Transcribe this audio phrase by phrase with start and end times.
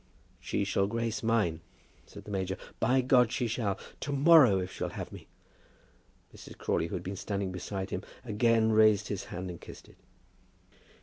[0.39, 1.61] "She shall grace mine,"
[2.07, 2.57] said the major.
[2.79, 3.77] "By God, she shall!
[3.99, 5.27] to morrow, if she'll have me."
[6.35, 6.57] Mrs.
[6.57, 9.97] Crawley, who was standing beside him, again raised his hand and kissed it.